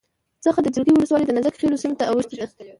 [0.45, 2.45] څخه د جلگې ولسوالی دنازک خیلو سیمې ته اوښتې ده